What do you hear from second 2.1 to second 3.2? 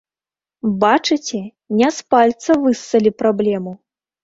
пальца выссалі